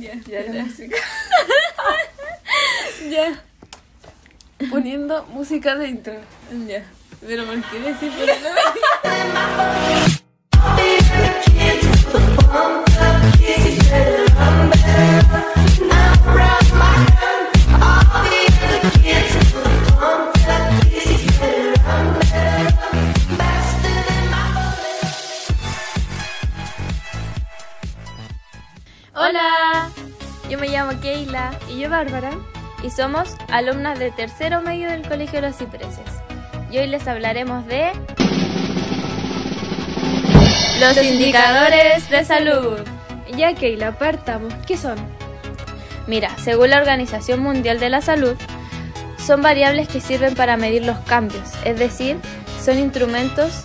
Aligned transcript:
Ya, 0.00 0.14
Ya, 0.26 0.40
ya. 0.46 0.64
ya. 3.10 3.42
Poniendo 4.70 5.26
música 5.26 5.74
de 5.74 5.88
intro. 5.88 6.14
Ya. 6.66 6.84
Pero 7.20 7.44
¿por 7.44 7.62
qué 7.64 7.80
decir 7.80 8.10
poniendo 8.12 8.48
Hola, 12.54 12.84
Bárbara. 32.02 32.32
y 32.82 32.90
somos 32.90 33.36
alumnas 33.48 33.96
de 33.96 34.10
tercero 34.10 34.60
medio 34.60 34.90
del 34.90 35.06
Colegio 35.06 35.40
Los 35.40 35.56
Cipreses. 35.56 36.08
Y 36.68 36.78
hoy 36.78 36.88
les 36.88 37.06
hablaremos 37.06 37.64
de 37.66 37.92
los 40.80 40.96
indicadores 40.96 42.10
de 42.10 42.24
salud. 42.24 42.80
Ya, 43.36 43.54
Keila, 43.54 43.92
partamos. 43.98 44.52
¿Qué 44.66 44.76
son? 44.76 44.96
Mira, 46.08 46.36
según 46.38 46.70
la 46.70 46.78
Organización 46.78 47.38
Mundial 47.38 47.78
de 47.78 47.88
la 47.88 48.00
Salud, 48.00 48.36
son 49.24 49.40
variables 49.40 49.86
que 49.86 50.00
sirven 50.00 50.34
para 50.34 50.56
medir 50.56 50.84
los 50.84 50.98
cambios, 51.06 51.50
es 51.64 51.78
decir, 51.78 52.16
son 52.64 52.80
instrumentos 52.80 53.62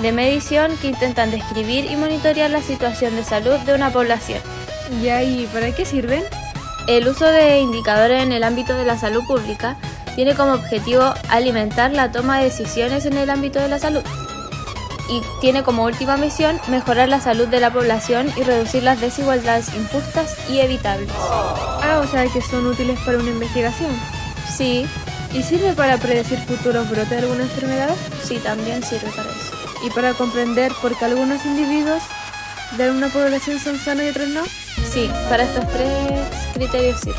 de 0.00 0.12
medición 0.12 0.76
que 0.76 0.86
intentan 0.86 1.32
describir 1.32 1.90
y 1.90 1.96
monitorear 1.96 2.52
la 2.52 2.62
situación 2.62 3.16
de 3.16 3.24
salud 3.24 3.58
de 3.66 3.74
una 3.74 3.90
población. 3.90 4.38
¿y 4.92 5.48
para 5.52 5.74
qué 5.74 5.84
sirven? 5.84 6.22
El 6.86 7.08
uso 7.08 7.26
de 7.26 7.60
indicadores 7.60 8.22
en 8.22 8.32
el 8.32 8.44
ámbito 8.44 8.74
de 8.74 8.84
la 8.84 8.98
salud 8.98 9.22
pública 9.26 9.76
tiene 10.16 10.34
como 10.34 10.52
objetivo 10.52 11.14
alimentar 11.28 11.92
la 11.92 12.10
toma 12.10 12.38
de 12.38 12.44
decisiones 12.44 13.06
en 13.06 13.16
el 13.16 13.30
ámbito 13.30 13.60
de 13.60 13.68
la 13.68 13.78
salud 13.78 14.02
y 15.08 15.22
tiene 15.40 15.62
como 15.64 15.84
última 15.84 16.16
misión 16.16 16.60
mejorar 16.68 17.08
la 17.08 17.20
salud 17.20 17.48
de 17.48 17.58
la 17.58 17.72
población 17.72 18.32
y 18.36 18.42
reducir 18.42 18.84
las 18.84 19.00
desigualdades 19.00 19.74
injustas 19.74 20.36
y 20.48 20.60
evitables. 20.60 21.10
Ah, 21.82 22.00
o 22.02 22.06
sea 22.06 22.26
que 22.26 22.40
son 22.40 22.66
útiles 22.66 22.98
para 23.00 23.18
una 23.18 23.30
investigación. 23.30 23.90
Sí, 24.56 24.86
¿Y 25.32 25.42
sirve 25.44 25.74
para 25.74 25.96
predecir 25.96 26.38
futuros 26.40 26.90
brotes 26.90 27.10
de 27.10 27.18
alguna 27.18 27.42
enfermedad? 27.44 27.94
sí, 28.24 28.38
también 28.38 28.82
sirve 28.82 29.10
para 29.10 29.30
eso. 29.30 29.52
¿Y 29.84 29.90
para 29.90 30.12
comprender 30.14 30.72
por 30.82 30.96
qué 30.98 31.04
algunos 31.04 31.44
individuos 31.46 32.02
de 32.76 32.90
una 32.90 33.08
población 33.08 33.58
son 33.60 33.78
sanos 33.78 34.04
y 34.04 34.08
otros 34.08 34.28
no? 34.28 34.42
Sí, 34.90 35.08
para 35.28 35.44
estos 35.44 35.66
tres 35.72 36.39
criterios 36.60 37.00
sirve. 37.00 37.16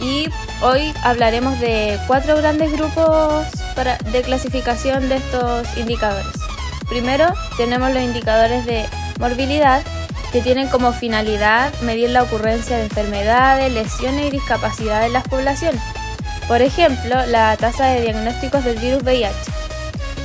Y 0.00 0.28
hoy 0.62 0.92
hablaremos 1.04 1.60
de 1.60 1.96
cuatro 2.08 2.36
grandes 2.36 2.72
grupos 2.72 3.46
para- 3.76 3.98
de 3.98 4.22
clasificación 4.22 5.08
de 5.08 5.16
estos 5.16 5.68
indicadores. 5.76 6.26
Primero 6.88 7.32
tenemos 7.56 7.92
los 7.92 8.02
indicadores 8.02 8.66
de 8.66 8.84
morbilidad, 9.20 9.82
que 10.32 10.40
tienen 10.40 10.68
como 10.68 10.92
finalidad 10.92 11.72
medir 11.82 12.10
la 12.10 12.22
ocurrencia 12.24 12.78
de 12.78 12.84
enfermedades, 12.84 13.72
lesiones 13.72 14.26
y 14.26 14.30
discapacidades 14.30 15.06
en 15.06 15.12
las 15.12 15.28
poblaciones. 15.28 15.82
Por 16.48 16.62
ejemplo, 16.62 17.24
la 17.26 17.56
tasa 17.56 17.86
de 17.86 18.00
diagnósticos 18.00 18.64
del 18.64 18.78
virus 18.78 19.02
VIH. 19.04 19.36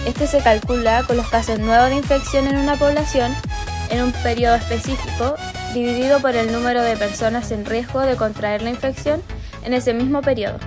Este 0.07 0.25
se 0.25 0.39
calcula 0.39 1.03
con 1.03 1.17
los 1.17 1.27
casos 1.27 1.59
nuevos 1.59 1.89
de 1.89 1.97
infección 1.97 2.47
en 2.47 2.57
una 2.57 2.77
población 2.77 3.35
en 3.89 4.01
un 4.01 4.11
periodo 4.11 4.55
específico, 4.55 5.35
dividido 5.77 6.19
por 6.19 6.35
el 6.35 6.51
número 6.51 6.81
de 6.81 6.97
personas 6.97 7.51
en 7.51 7.65
riesgo 7.65 8.01
de 8.01 8.15
contraer 8.15 8.61
la 8.61 8.71
infección 8.71 9.21
en 9.63 9.73
ese 9.73 9.93
mismo 9.93 10.21
periodo, 10.21 10.57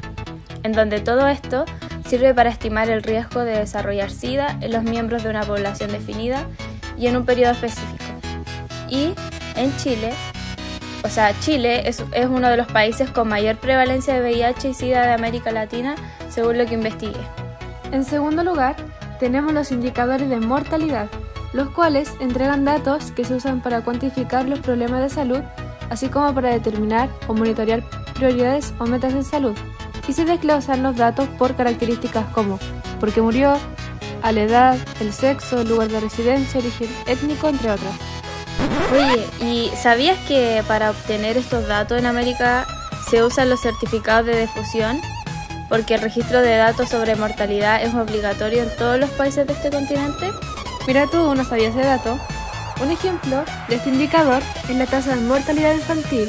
en 0.63 0.73
donde 0.73 1.01
todo 1.01 1.27
esto 1.27 1.65
sirve 2.07 2.33
para 2.33 2.51
estimar 2.51 2.89
el 2.91 3.03
riesgo 3.03 3.41
de 3.41 3.59
desarrollar 3.59 4.11
SIDA 4.11 4.57
en 4.61 4.73
los 4.73 4.83
miembros 4.85 5.23
de 5.23 5.31
una 5.31 5.43
población 5.43 5.91
definida 5.91 6.47
y 6.97 7.09
en 7.09 7.17
un 7.17 7.25
periodo 7.25 7.53
específico. 7.53 8.05
Y 8.89 9.15
en 9.57 9.77
Chile, 9.79 10.13
o 11.03 11.09
sea, 11.09 11.39
Chile 11.41 11.89
es, 11.89 12.03
es 12.13 12.27
uno 12.27 12.49
de 12.49 12.57
los 12.57 12.67
países 12.69 13.11
con 13.11 13.29
mayor 13.29 13.57
prevalencia 13.57 14.15
de 14.15 14.21
VIH 14.21 14.69
y 14.69 14.75
SIDA 14.75 15.07
de 15.07 15.13
América 15.13 15.51
Latina, 15.51 15.97
según 16.29 16.59
lo 16.59 16.67
que 16.67 16.75
investigué. 16.75 17.21
En 17.91 18.05
segundo 18.05 18.45
lugar, 18.45 18.77
tenemos 19.19 19.53
los 19.53 19.73
indicadores 19.73 20.29
de 20.29 20.39
mortalidad, 20.39 21.09
los 21.53 21.71
cuales 21.71 22.13
entregan 22.21 22.65
datos 22.65 23.13
que 23.13 23.25
se 23.25 23.35
usan 23.35 23.61
para 23.61 23.83
cuantificar 23.83 24.49
los 24.49 24.61
problemas 24.61 25.01
de 25.01 25.11
salud, 25.11 25.41
así 25.91 26.09
como 26.09 26.35
para 26.35 26.51
determinar 26.51 27.09
o 27.27 27.35
monitorear 27.35 27.83
prioridades 28.15 28.73
o 28.79 28.87
metas 28.87 29.13
en 29.15 29.25
salud. 29.25 29.55
Y 30.07 30.13
se 30.13 30.25
desglosan 30.25 30.83
los 30.83 30.97
datos 30.97 31.29
por 31.39 31.55
características 31.57 32.27
como 32.33 32.59
por 32.99 33.13
qué 33.13 33.23
murió, 33.23 33.59
a 34.23 34.33
la 34.33 34.43
edad, 34.43 34.79
el 35.01 35.13
sexo, 35.13 35.65
lugar 35.65 35.89
de 35.89 36.01
residencia, 36.01 36.61
origen 36.61 36.89
étnico, 37.07 37.49
entre 37.49 37.71
otras. 37.71 37.95
Oye, 38.93 39.27
¿y 39.41 39.71
sabías 39.77 40.19
que 40.27 40.63
para 40.67 40.91
obtener 40.91 41.37
estos 41.37 41.67
datos 41.67 41.99
en 41.99 42.07
América 42.07 42.67
se 43.09 43.23
usan 43.23 43.49
los 43.49 43.61
certificados 43.61 44.27
de 44.27 44.41
difusión? 44.41 45.01
Porque 45.69 45.95
el 45.95 46.01
registro 46.01 46.41
de 46.41 46.57
datos 46.57 46.89
sobre 46.89 47.15
mortalidad 47.15 47.83
es 47.83 47.95
obligatorio 47.95 48.65
en 48.65 48.77
todos 48.77 48.99
los 48.99 49.11
países 49.11 49.47
de 49.47 49.53
este 49.53 49.71
continente. 49.71 50.31
Mira 50.87 51.07
tú, 51.07 51.35
no 51.35 51.45
sabía 51.45 51.69
ese 51.69 51.81
dato. 51.81 52.19
Un 52.83 52.91
ejemplo 52.91 53.45
de 53.69 53.77
este 53.77 53.91
indicador 53.91 54.43
es 54.69 54.77
la 54.77 54.87
tasa 54.87 55.15
de 55.15 55.21
mortalidad 55.21 55.75
infantil, 55.75 56.29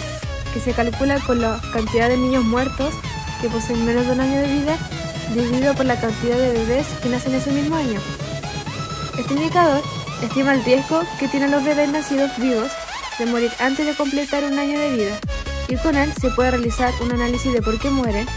que 0.53 0.59
se 0.59 0.73
calcula 0.73 1.19
con 1.19 1.41
la 1.41 1.59
cantidad 1.71 2.09
de 2.09 2.17
niños 2.17 2.43
muertos 2.43 2.93
que 3.41 3.49
poseen 3.49 3.85
menos 3.85 4.05
de 4.05 4.13
un 4.13 4.19
año 4.19 4.39
de 4.39 4.47
vida 4.47 4.77
dividido 5.33 5.73
por 5.73 5.85
la 5.85 5.99
cantidad 5.99 6.37
de 6.37 6.51
bebés 6.53 6.87
que 7.01 7.09
nacen 7.09 7.33
ese 7.33 7.51
mismo 7.51 7.75
año. 7.75 7.99
Este 9.17 9.33
indicador 9.33 9.81
estima 10.21 10.53
el 10.53 10.63
riesgo 10.63 11.01
que 11.19 11.27
tienen 11.27 11.51
los 11.51 11.63
bebés 11.63 11.89
nacidos 11.89 12.37
vivos 12.37 12.71
de 13.17 13.25
morir 13.25 13.51
antes 13.59 13.85
de 13.85 13.95
completar 13.95 14.43
un 14.43 14.59
año 14.59 14.79
de 14.79 14.91
vida 14.91 15.19
y 15.67 15.75
con 15.77 15.95
él 15.95 16.11
se 16.19 16.29
puede 16.31 16.51
realizar 16.51 16.93
un 17.01 17.11
análisis 17.11 17.53
de 17.53 17.61
por 17.61 17.79
qué 17.79 17.89
mueren 17.89 18.27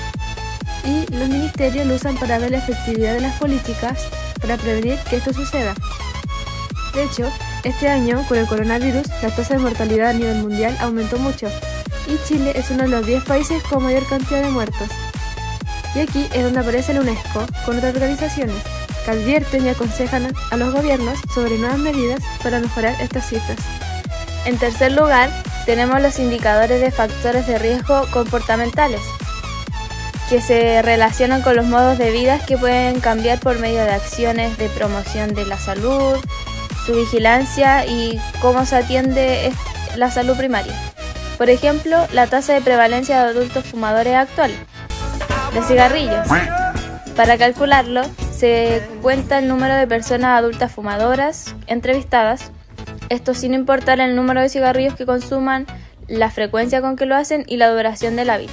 y 0.84 1.12
los 1.12 1.28
ministerios 1.28 1.86
lo 1.86 1.94
usan 1.94 2.16
para 2.16 2.38
ver 2.38 2.52
la 2.52 2.58
efectividad 2.58 3.14
de 3.14 3.22
las 3.22 3.38
políticas 3.38 3.98
para 4.41 4.56
prevenir 4.56 4.98
que 5.08 5.16
esto 5.16 5.32
suceda. 5.32 5.75
De 6.94 7.03
hecho, 7.03 7.28
este 7.65 7.88
año, 7.88 8.25
con 8.28 8.38
el 8.38 8.47
coronavirus, 8.47 9.09
la 9.22 9.34
tasa 9.34 9.55
de 9.55 9.60
mortalidad 9.60 10.10
a 10.10 10.12
nivel 10.12 10.37
mundial 10.37 10.77
aumentó 10.81 11.19
mucho 11.19 11.49
y 12.06 12.19
Chile 12.28 12.53
es 12.55 12.71
uno 12.71 12.84
de 12.84 12.88
los 12.88 13.06
10 13.06 13.25
países 13.25 13.62
con 13.65 13.82
mayor 13.82 14.06
cantidad 14.06 14.43
de 14.43 14.50
muertos. 14.50 14.88
Y 15.94 16.00
aquí 16.00 16.28
es 16.32 16.43
donde 16.43 16.60
aparece 16.60 16.94
la 16.94 17.00
UNESCO 17.00 17.47
con 17.65 17.78
otras 17.78 17.94
organizaciones 17.94 18.56
que 19.05 19.10
advierten 19.10 19.66
y 19.66 19.69
aconsejan 19.69 20.32
a 20.50 20.56
los 20.56 20.72
gobiernos 20.72 21.19
sobre 21.34 21.59
nuevas 21.59 21.78
medidas 21.78 22.21
para 22.43 22.60
mejorar 22.60 22.94
estas 23.00 23.28
cifras. 23.28 23.59
En 24.44 24.59
tercer 24.59 24.93
lugar, 24.93 25.31
tenemos 25.66 26.00
los 26.00 26.19
indicadores 26.19 26.81
de 26.81 26.91
factores 26.91 27.47
de 27.47 27.59
riesgo 27.59 28.06
comportamentales, 28.12 29.00
que 30.28 30.41
se 30.41 30.82
relacionan 30.82 31.43
con 31.43 31.56
los 31.56 31.66
modos 31.66 31.99
de 31.99 32.11
vida 32.11 32.38
que 32.47 32.56
pueden 32.56 33.00
cambiar 33.00 33.41
por 33.41 33.59
medio 33.59 33.82
de 33.84 33.93
acciones 33.93 34.56
de 34.59 34.69
promoción 34.71 35.34
de 35.34 35.47
la 35.47 35.59
salud, 35.59 36.16
su 36.84 36.94
vigilancia 36.94 37.86
y 37.86 38.20
cómo 38.40 38.64
se 38.66 38.76
atiende 38.76 39.52
la 39.96 40.10
salud 40.10 40.36
primaria. 40.36 40.74
Por 41.38 41.50
ejemplo, 41.50 42.06
la 42.12 42.26
tasa 42.26 42.54
de 42.54 42.60
prevalencia 42.60 43.22
de 43.22 43.30
adultos 43.30 43.64
fumadores 43.64 44.14
actual 44.14 44.52
de 45.52 45.62
cigarrillos. 45.62 46.26
Para 47.16 47.38
calcularlo, 47.38 48.02
se 48.32 48.82
cuenta 49.02 49.38
el 49.38 49.48
número 49.48 49.74
de 49.74 49.86
personas 49.86 50.38
adultas 50.38 50.72
fumadoras 50.72 51.54
entrevistadas, 51.66 52.50
esto 53.08 53.34
sin 53.34 53.54
importar 53.54 54.00
el 54.00 54.16
número 54.16 54.40
de 54.40 54.48
cigarrillos 54.48 54.94
que 54.94 55.06
consuman, 55.06 55.66
la 56.08 56.30
frecuencia 56.30 56.80
con 56.80 56.96
que 56.96 57.06
lo 57.06 57.14
hacen 57.14 57.44
y 57.46 57.56
la 57.56 57.70
duración 57.70 58.16
del 58.16 58.30
hábito. 58.30 58.52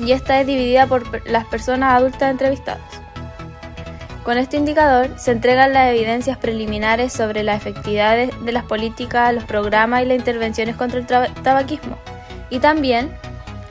Y 0.00 0.12
esta 0.12 0.40
es 0.40 0.46
dividida 0.46 0.86
por 0.86 1.28
las 1.28 1.44
personas 1.46 1.94
adultas 1.94 2.30
entrevistadas. 2.30 2.99
Con 4.24 4.36
este 4.36 4.58
indicador 4.58 5.10
se 5.16 5.32
entregan 5.32 5.72
las 5.72 5.90
evidencias 5.90 6.36
preliminares 6.36 7.12
sobre 7.12 7.42
la 7.42 7.54
efectividad 7.54 8.16
de, 8.16 8.52
las 8.52 8.64
políticas, 8.64 9.34
los 9.34 9.44
programas 9.44 10.02
y 10.02 10.06
las 10.06 10.18
intervenciones 10.18 10.76
contra 10.76 10.98
el 11.00 11.06
tabaquismo. 11.42 11.96
Y 12.50 12.58
también 12.58 13.10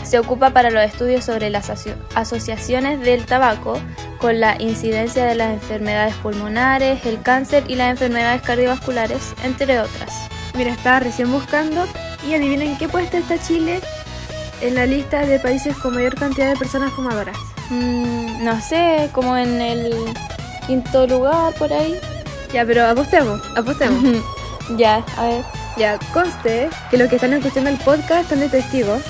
se 0.03 0.17
ocupa 0.17 0.49
para 0.49 0.71
los 0.71 0.83
estudios 0.83 1.23
sobre 1.23 1.49
las 1.49 1.69
aso- 1.69 1.95
asociaciones 2.15 2.99
del 3.01 3.25
tabaco 3.25 3.79
con 4.17 4.39
la 4.39 4.55
incidencia 4.59 5.25
de 5.25 5.35
las 5.35 5.53
enfermedades 5.53 6.15
pulmonares, 6.15 7.05
el 7.05 7.21
cáncer 7.21 7.63
y 7.67 7.75
las 7.75 7.91
enfermedades 7.91 8.41
cardiovasculares, 8.41 9.33
entre 9.43 9.79
otras. 9.79 10.29
Mira, 10.55 10.71
estaba 10.71 10.99
recién 10.99 11.31
buscando 11.31 11.85
y 12.27 12.33
adivinen 12.33 12.77
qué 12.77 12.89
puesto 12.89 13.17
está 13.17 13.37
Chile 13.37 13.81
en 14.61 14.75
la 14.75 14.85
lista 14.85 15.25
de 15.25 15.39
países 15.39 15.77
con 15.77 15.93
mayor 15.93 16.15
cantidad 16.15 16.49
de 16.49 16.57
personas 16.57 16.91
fumadoras. 16.91 17.37
Mm, 17.69 18.43
no 18.43 18.59
sé, 18.61 19.09
como 19.13 19.37
en 19.37 19.61
el 19.61 19.93
quinto 20.69 21.07
lugar 21.07 21.51
por 21.55 21.73
ahí. 21.73 21.99
Ya, 22.53 22.63
pero 22.63 22.85
apostemos, 22.85 23.41
apostemos. 23.57 24.21
ya, 24.77 25.03
a 25.17 25.23
ver. 25.25 25.43
Ya 25.77 25.97
conste 26.13 26.69
que 26.91 26.97
los 26.97 27.09
que 27.09 27.15
están 27.15 27.33
escuchando 27.33 27.71
el 27.71 27.77
podcast 27.77 28.23
están 28.23 28.39
de 28.39 28.49
testigos. 28.49 29.01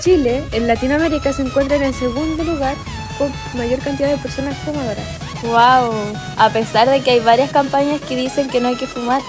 Chile, 0.00 0.42
en 0.50 0.66
Latinoamérica, 0.66 1.32
se 1.32 1.42
encuentra 1.42 1.76
en 1.76 1.84
el 1.84 1.94
segundo 1.94 2.42
lugar 2.42 2.74
con 3.16 3.32
mayor 3.54 3.78
cantidad 3.78 4.08
de 4.08 4.16
personas 4.16 4.56
fumadoras. 4.58 5.04
Wow, 5.42 5.92
a 6.36 6.50
pesar 6.50 6.90
de 6.90 7.00
que 7.00 7.12
hay 7.12 7.20
varias 7.20 7.52
campañas 7.52 8.00
que 8.00 8.16
dicen 8.16 8.48
que 8.48 8.60
no 8.60 8.68
hay 8.68 8.76
que 8.76 8.88
fumar. 8.88 9.22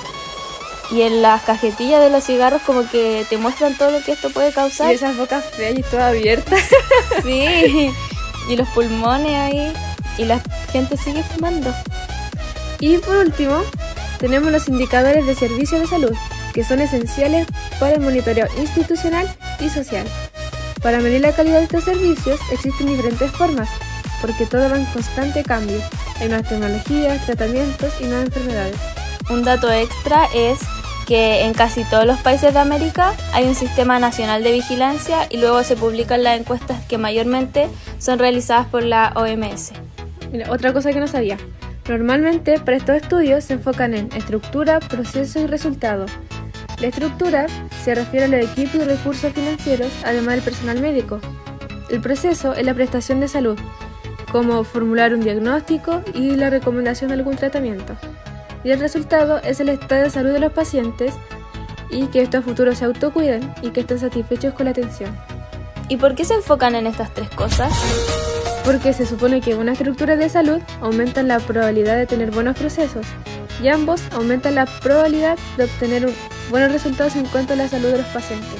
Y 0.89 1.03
en 1.03 1.21
las 1.21 1.43
cajetillas 1.43 2.01
de 2.01 2.09
los 2.09 2.23
cigarros 2.23 2.63
como 2.63 2.89
que 2.89 3.27
te 3.29 3.37
muestran 3.37 3.77
todo 3.77 3.91
lo 3.91 4.03
que 4.03 4.13
esto 4.13 4.31
puede 4.31 4.51
causar. 4.51 4.91
Y 4.91 4.95
esas 4.95 5.15
bocas 5.15 5.45
feas 5.45 5.77
y 5.77 5.83
todas 5.83 6.15
abiertas. 6.15 6.61
Sí, 7.23 7.91
y 8.49 8.55
los 8.55 8.67
pulmones 8.69 9.35
ahí. 9.35 9.73
Y 10.19 10.25
la 10.25 10.39
gente 10.71 10.97
sigue 10.97 11.23
fumando. 11.23 11.73
Y 12.79 12.97
por 12.97 13.17
último, 13.17 13.61
tenemos 14.19 14.51
los 14.51 14.67
indicadores 14.67 15.25
de 15.25 15.33
servicio 15.33 15.79
de 15.79 15.87
salud, 15.87 16.13
que 16.53 16.63
son 16.63 16.81
esenciales 16.81 17.47
para 17.79 17.95
el 17.95 18.01
monitoreo 18.01 18.47
institucional 18.59 19.27
y 19.59 19.69
social. 19.69 20.05
Para 20.81 20.99
medir 20.99 21.21
la 21.21 21.31
calidad 21.31 21.59
de 21.59 21.63
estos 21.63 21.85
servicios 21.85 22.39
existen 22.51 22.87
diferentes 22.87 23.31
formas, 23.31 23.69
porque 24.21 24.45
todo 24.45 24.69
va 24.69 24.77
en 24.77 24.85
constante 24.85 25.43
cambio. 25.43 25.79
Hay 26.19 26.27
nuevas 26.27 26.47
tecnologías, 26.47 27.25
tratamientos 27.25 27.93
y 27.99 28.03
nuevas 28.05 28.27
enfermedades. 28.27 28.75
Un 29.29 29.43
dato 29.43 29.71
extra 29.71 30.27
es 30.35 30.59
que 31.05 31.45
en 31.45 31.53
casi 31.53 31.83
todos 31.85 32.05
los 32.05 32.19
países 32.19 32.53
de 32.53 32.59
América 32.59 33.13
hay 33.33 33.45
un 33.45 33.55
sistema 33.55 33.99
nacional 33.99 34.43
de 34.43 34.51
vigilancia 34.51 35.27
y 35.29 35.37
luego 35.37 35.63
se 35.63 35.75
publican 35.75 36.23
las 36.23 36.39
encuestas 36.39 36.83
que 36.85 36.97
mayormente 36.97 37.67
son 37.97 38.19
realizadas 38.19 38.67
por 38.67 38.83
la 38.83 39.11
OMS. 39.15 39.71
Otra 40.49 40.73
cosa 40.73 40.91
que 40.91 40.99
no 40.99 41.07
sabía. 41.07 41.37
Normalmente 41.87 42.59
para 42.59 42.77
estos 42.77 42.97
estudios 42.97 43.45
se 43.45 43.53
enfocan 43.53 43.93
en 43.93 44.09
estructura, 44.15 44.79
proceso 44.79 45.39
y 45.39 45.47
resultado. 45.47 46.05
La 46.79 46.87
estructura 46.87 47.47
se 47.83 47.95
refiere 47.95 48.25
a 48.25 48.27
los 48.29 48.51
equipos 48.51 48.75
y 48.75 48.83
recursos 48.83 49.33
financieros, 49.33 49.91
además 50.05 50.35
del 50.35 50.43
personal 50.43 50.79
médico. 50.79 51.19
El 51.89 51.99
proceso 51.99 52.53
es 52.53 52.65
la 52.65 52.73
prestación 52.73 53.19
de 53.19 53.27
salud, 53.27 53.57
como 54.31 54.63
formular 54.63 55.13
un 55.13 55.21
diagnóstico 55.21 56.03
y 56.13 56.35
la 56.35 56.49
recomendación 56.49 57.09
de 57.09 57.15
algún 57.15 57.35
tratamiento. 57.35 57.95
Y 58.63 58.71
el 58.71 58.79
resultado 58.79 59.39
es 59.39 59.59
el 59.59 59.69
estado 59.69 60.03
de 60.03 60.09
salud 60.09 60.31
de 60.31 60.39
los 60.39 60.53
pacientes 60.53 61.15
y 61.89 62.05
que 62.07 62.21
estos 62.21 62.45
futuros 62.45 62.77
se 62.77 62.85
autocuiden 62.85 63.53
y 63.61 63.71
que 63.71 63.81
estén 63.81 63.99
satisfechos 63.99 64.53
con 64.53 64.65
la 64.65 64.71
atención. 64.71 65.17
¿Y 65.87 65.97
por 65.97 66.13
qué 66.13 66.23
se 66.23 66.35
enfocan 66.35 66.75
en 66.75 66.85
estas 66.85 67.11
tres 67.13 67.29
cosas? 67.31 67.73
Porque 68.63 68.93
se 68.93 69.05
supone 69.05 69.41
que 69.41 69.55
una 69.55 69.71
estructura 69.71 70.15
de 70.15 70.29
salud 70.29 70.61
aumenta 70.81 71.23
la 71.23 71.39
probabilidad 71.39 71.95
de 71.97 72.05
tener 72.05 72.31
buenos 72.31 72.57
procesos 72.57 73.05
y 73.61 73.67
ambos 73.69 74.01
aumentan 74.13 74.55
la 74.55 74.65
probabilidad 74.65 75.37
de 75.57 75.63
obtener 75.65 76.09
buenos 76.49 76.71
resultados 76.71 77.15
en 77.15 77.25
cuanto 77.25 77.53
a 77.53 77.55
la 77.55 77.67
salud 77.67 77.89
de 77.89 77.97
los 77.97 78.07
pacientes. 78.07 78.59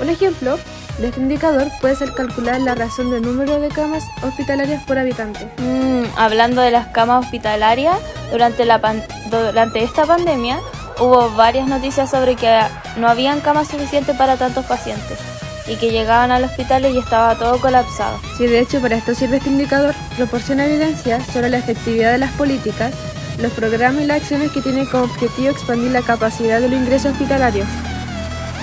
Un 0.00 0.08
ejemplo 0.08 0.58
de 0.98 1.08
este 1.08 1.20
indicador 1.20 1.68
puede 1.80 1.94
ser 1.96 2.12
calcular 2.12 2.60
la 2.60 2.74
razón 2.74 3.10
del 3.10 3.22
número 3.22 3.60
de 3.60 3.68
camas 3.68 4.04
hospitalarias 4.22 4.82
por 4.84 4.98
habitante. 4.98 5.48
Mm, 5.58 6.04
hablando 6.16 6.60
de 6.60 6.70
las 6.70 6.88
camas 6.88 7.24
hospitalarias, 7.24 7.96
durante, 8.30 8.64
la 8.64 8.80
pan- 8.80 9.02
durante 9.30 9.82
esta 9.84 10.04
pandemia 10.06 10.58
hubo 10.98 11.30
varias 11.30 11.68
noticias 11.68 12.10
sobre 12.10 12.34
que 12.34 12.60
no 12.96 13.08
habían 13.08 13.40
camas 13.40 13.68
suficientes 13.68 14.16
para 14.16 14.36
tantos 14.36 14.64
pacientes 14.66 15.18
y 15.66 15.76
que 15.76 15.90
llegaban 15.90 16.30
al 16.30 16.44
hospital 16.44 16.86
y 16.86 16.98
estaba 16.98 17.36
todo 17.36 17.60
colapsado. 17.60 18.18
Si 18.36 18.46
de 18.46 18.60
hecho 18.60 18.80
para 18.80 18.96
esto 18.96 19.14
sirve 19.14 19.36
este 19.36 19.50
indicador, 19.50 19.94
proporciona 20.16 20.66
evidencia 20.66 21.24
sobre 21.24 21.50
la 21.50 21.58
efectividad 21.58 22.12
de 22.12 22.18
las 22.18 22.32
políticas, 22.32 22.92
los 23.40 23.52
programas 23.52 24.02
y 24.02 24.06
las 24.06 24.22
acciones 24.22 24.50
que 24.52 24.60
tienen 24.60 24.86
como 24.86 25.04
objetivo 25.04 25.50
expandir 25.50 25.90
la 25.90 26.02
capacidad 26.02 26.60
de 26.60 26.68
los 26.68 26.80
ingresos 26.80 27.12
hospitalarios. 27.12 27.66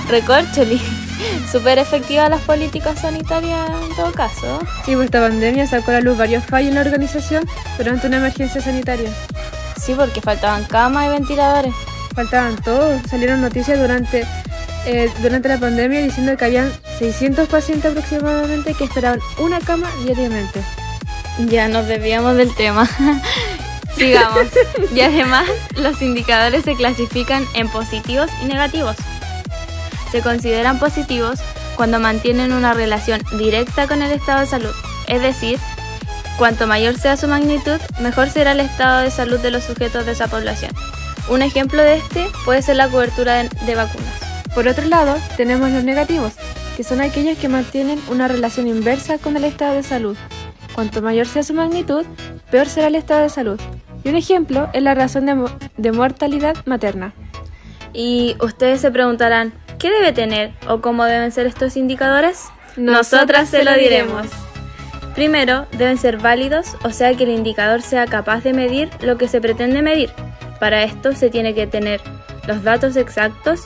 Recorcholi, 0.09 0.81
súper 1.51 1.77
efectivas 1.77 2.29
las 2.29 2.41
políticas 2.41 2.99
sanitarias 2.99 3.69
en 3.69 3.95
todo 3.95 4.11
caso. 4.11 4.59
Sí, 4.85 4.95
pues 4.95 5.05
esta 5.05 5.21
pandemia 5.21 5.67
sacó 5.67 5.91
a 5.91 5.95
la 5.95 6.01
luz 6.01 6.17
varios 6.17 6.43
fallos 6.43 6.69
en 6.69 6.75
la 6.75 6.81
organización 6.81 7.45
durante 7.77 8.07
una 8.07 8.17
emergencia 8.17 8.61
sanitaria. 8.61 9.09
Sí, 9.79 9.93
porque 9.95 10.21
faltaban 10.21 10.65
camas 10.65 11.07
y 11.07 11.09
ventiladores. 11.09 11.73
Faltaban 12.15 12.55
todos, 12.57 13.01
salieron 13.09 13.39
noticias 13.41 13.79
durante, 13.79 14.25
eh, 14.85 15.11
durante 15.21 15.47
la 15.47 15.57
pandemia 15.57 16.01
diciendo 16.01 16.35
que 16.35 16.45
habían 16.45 16.71
600 16.99 17.47
pacientes 17.47 17.91
aproximadamente 17.91 18.73
que 18.73 18.83
esperaban 18.83 19.21
una 19.39 19.59
cama 19.59 19.89
diariamente. 20.03 20.61
Ya 21.47 21.69
nos 21.69 21.87
desviamos 21.87 22.35
del 22.35 22.53
tema. 22.53 22.87
Sigamos. 23.95 24.47
Y 24.93 25.01
además, 25.01 25.45
los 25.75 26.01
indicadores 26.01 26.65
se 26.65 26.75
clasifican 26.75 27.45
en 27.53 27.69
positivos 27.69 28.29
y 28.43 28.45
negativos. 28.45 28.95
Se 30.11 30.21
consideran 30.21 30.79
positivos 30.79 31.39
cuando 31.75 31.99
mantienen 31.99 32.51
una 32.51 32.73
relación 32.73 33.21
directa 33.37 33.87
con 33.87 34.01
el 34.01 34.11
estado 34.11 34.41
de 34.41 34.47
salud, 34.47 34.73
es 35.07 35.21
decir, 35.21 35.57
cuanto 36.37 36.67
mayor 36.67 36.97
sea 36.97 37.15
su 37.15 37.27
magnitud, 37.27 37.79
mejor 38.01 38.29
será 38.29 38.51
el 38.51 38.59
estado 38.59 39.01
de 39.01 39.11
salud 39.11 39.39
de 39.39 39.51
los 39.51 39.63
sujetos 39.63 40.05
de 40.05 40.11
esa 40.11 40.27
población. 40.27 40.71
Un 41.29 41.41
ejemplo 41.41 41.81
de 41.81 41.95
este 41.97 42.27
puede 42.43 42.61
ser 42.61 42.75
la 42.75 42.89
cobertura 42.89 43.43
de 43.43 43.75
vacunas. 43.75 44.13
Por 44.53 44.67
otro 44.67 44.85
lado, 44.85 45.15
tenemos 45.37 45.69
los 45.71 45.83
negativos, 45.83 46.33
que 46.79 46.85
son 46.85 47.01
aquellos 47.01 47.37
que 47.37 47.49
mantienen 47.49 47.99
una 48.09 48.29
relación 48.29 48.65
inversa 48.65 49.17
con 49.17 49.35
el 49.35 49.43
estado 49.43 49.73
de 49.73 49.83
salud. 49.83 50.15
Cuanto 50.73 51.01
mayor 51.01 51.27
sea 51.27 51.43
su 51.43 51.53
magnitud, 51.53 52.05
peor 52.49 52.67
será 52.67 52.87
el 52.87 52.95
estado 52.95 53.23
de 53.23 53.29
salud. 53.29 53.59
Y 54.05 54.07
un 54.07 54.15
ejemplo 54.15 54.69
es 54.71 54.81
la 54.81 54.95
razón 54.95 55.25
de, 55.25 55.45
de 55.75 55.91
mortalidad 55.91 56.55
materna. 56.65 57.11
Y 57.91 58.37
ustedes 58.39 58.79
se 58.79 58.91
preguntarán, 58.91 59.51
¿qué 59.77 59.91
debe 59.91 60.13
tener 60.13 60.53
o 60.69 60.79
cómo 60.79 61.03
deben 61.03 61.33
ser 61.33 61.47
estos 61.47 61.75
indicadores? 61.75 62.45
Nosotras 62.77 63.49
se 63.49 63.65
lo 63.65 63.73
diremos. 63.73 64.27
Primero, 65.15 65.67
deben 65.77 65.97
ser 65.97 66.15
válidos, 66.15 66.77
o 66.85 66.91
sea 66.91 67.13
que 67.13 67.25
el 67.25 67.31
indicador 67.31 67.81
sea 67.81 68.05
capaz 68.05 68.41
de 68.41 68.53
medir 68.53 68.89
lo 69.01 69.17
que 69.17 69.27
se 69.27 69.41
pretende 69.41 69.81
medir. 69.81 70.11
Para 70.61 70.85
esto 70.85 71.11
se 71.11 71.29
tiene 71.29 71.53
que 71.53 71.67
tener 71.67 71.99
los 72.47 72.63
datos 72.63 72.95
exactos 72.95 73.63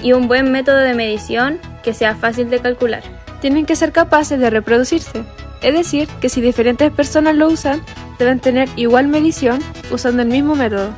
y 0.00 0.12
un 0.12 0.28
buen 0.28 0.52
método 0.52 0.78
de 0.78 0.94
medición 0.94 1.58
que 1.82 1.94
sea 1.94 2.14
fácil 2.14 2.50
de 2.50 2.60
calcular. 2.60 3.02
Tienen 3.40 3.66
que 3.66 3.76
ser 3.76 3.92
capaces 3.92 4.38
de 4.38 4.50
reproducirse, 4.50 5.24
es 5.60 5.74
decir, 5.74 6.08
que 6.20 6.28
si 6.28 6.40
diferentes 6.40 6.90
personas 6.90 7.36
lo 7.36 7.48
usan, 7.48 7.82
deben 8.18 8.40
tener 8.40 8.68
igual 8.76 9.08
medición 9.08 9.60
usando 9.90 10.22
el 10.22 10.28
mismo 10.28 10.54
método. 10.54 10.90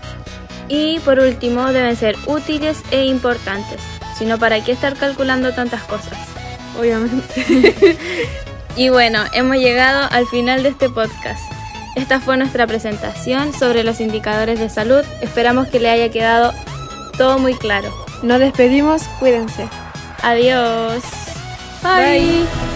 Y 0.68 0.98
por 1.00 1.18
último, 1.18 1.72
deben 1.72 1.96
ser 1.96 2.16
útiles 2.26 2.82
e 2.90 3.04
importantes, 3.06 3.80
si 4.18 4.24
no, 4.24 4.38
¿para 4.38 4.62
qué 4.62 4.72
estar 4.72 4.94
calculando 4.94 5.52
tantas 5.52 5.82
cosas? 5.82 6.18
Obviamente. 6.78 7.96
Y 8.76 8.88
bueno, 8.88 9.20
hemos 9.32 9.56
llegado 9.58 10.08
al 10.10 10.26
final 10.26 10.64
de 10.64 10.70
este 10.70 10.88
podcast. 10.88 11.40
Esta 11.94 12.18
fue 12.18 12.36
nuestra 12.36 12.66
presentación 12.66 13.52
sobre 13.52 13.84
los 13.84 14.00
indicadores 14.00 14.58
de 14.58 14.68
salud. 14.68 15.04
Esperamos 15.20 15.68
que 15.68 15.78
le 15.78 15.90
haya 15.90 16.10
quedado 16.10 16.52
todo 17.16 17.38
muy 17.38 17.54
claro. 17.54 17.94
Nos 18.24 18.40
despedimos, 18.40 19.02
cuídense. 19.20 19.68
Adiós. 20.24 21.04
Bye. 21.82 22.73